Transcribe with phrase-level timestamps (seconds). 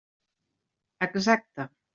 [1.09, 1.71] Exacte.